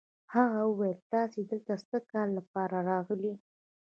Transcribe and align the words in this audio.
هغه 0.35 0.61
وویل: 0.69 0.97
تاسي 1.11 1.39
دلته 1.49 1.73
د 1.79 1.81
څه 1.89 1.97
کار 2.11 2.27
لپاره 2.37 2.77
راغلئ؟ 2.91 3.33